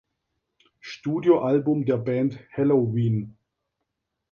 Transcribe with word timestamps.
Studioalbum 0.79 1.85
der 1.85 1.97
Band 1.99 2.39
Helloween. 2.49 3.37